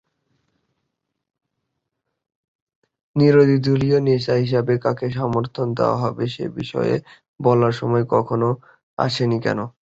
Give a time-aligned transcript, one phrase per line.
[3.15, 6.93] বিরোধীদলীয় নেতা হিসেবে কাকে সমর্থন দেওয়া হবে সে বিষয়ে
[7.39, 8.49] বলার সময় এখনো
[8.97, 9.59] আসেনি কেন?